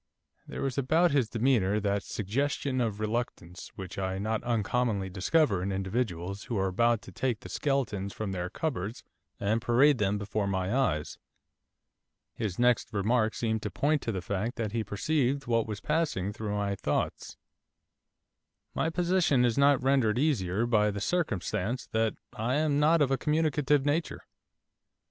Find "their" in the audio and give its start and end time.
8.31-8.49